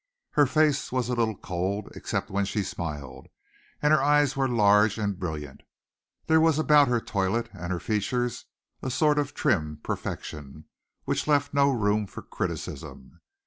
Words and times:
Her 0.31 0.47
face 0.47 0.91
was 0.91 1.09
a 1.09 1.11
little 1.13 1.37
cold, 1.37 1.89
except 1.95 2.31
when 2.31 2.43
she 2.45 2.63
smiled, 2.63 3.27
and 3.83 3.93
her 3.93 4.01
eyes 4.01 4.35
were 4.35 4.47
large 4.47 4.97
and 4.97 5.19
brilliant. 5.19 5.61
There 6.25 6.41
was 6.41 6.57
about 6.57 6.87
her 6.87 6.99
toilette 6.99 7.49
and 7.53 7.71
her 7.71 7.79
features 7.79 8.45
a 8.81 8.89
sort 8.89 9.19
of 9.19 9.35
trim 9.35 9.77
perfection, 9.83 10.65
which 11.05 11.27
left 11.27 11.53
no 11.53 11.69
room 11.69 12.07
for 12.07 12.23
criticism. 12.23 13.19